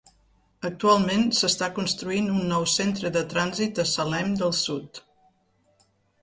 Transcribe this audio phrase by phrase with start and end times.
[0.69, 5.03] Actualment s'està construint un nou Centre de Trànsit a Salem del Sud.